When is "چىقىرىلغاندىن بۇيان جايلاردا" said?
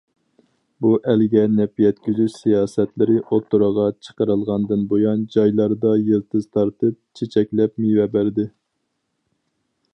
4.07-5.93